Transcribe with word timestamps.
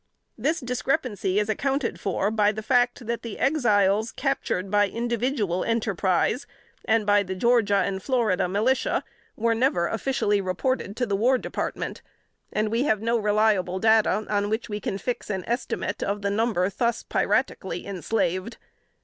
This 0.35 0.59
discrepancy 0.61 1.37
is 1.39 1.47
accounted 1.47 1.99
for 1.99 2.31
by 2.31 2.51
the 2.51 2.63
fact, 2.63 3.05
that 3.05 3.21
the 3.21 3.37
Exiles 3.37 4.11
captured 4.11 4.71
by 4.71 4.87
individual 4.89 5.63
enterprise, 5.63 6.47
and 6.85 7.05
by 7.05 7.21
the 7.21 7.35
Georgia 7.35 7.75
and 7.75 8.01
Florida 8.01 8.47
militia, 8.49 9.03
were 9.35 9.53
never 9.53 9.87
officially 9.87 10.41
reported 10.41 10.97
to 10.97 11.05
the 11.05 11.15
War 11.15 11.37
Department, 11.37 12.01
and 12.51 12.69
we 12.71 12.81
have 12.85 13.03
no 13.03 13.15
reliable 13.19 13.77
data 13.77 14.25
on 14.27 14.49
which 14.49 14.69
we 14.69 14.79
can 14.79 14.97
fix 14.97 15.29
an 15.29 15.45
estimate 15.45 16.01
of 16.01 16.23
the 16.23 16.31
number 16.31 16.67
thus 16.75 17.03
piratically 17.03 17.85
enslaved. 17.85 18.57